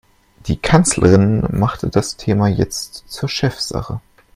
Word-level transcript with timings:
Die 0.47 0.57
Kanzlerin 0.57 1.47
machte 1.51 1.87
das 1.87 2.17
Thema 2.17 2.47
jetzt 2.47 3.03
zur 3.07 3.29
Chefsache. 3.29 4.01